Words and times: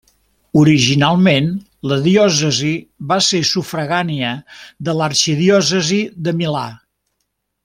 Originalment, 0.59 1.49
la 1.91 1.97
diòcesi 2.07 2.71
va 3.11 3.19
ser 3.27 3.43
sufragània 3.53 4.33
de 4.89 4.97
l'arxidiòcesi 5.03 6.01
de 6.29 6.39
Milà. 6.43 6.69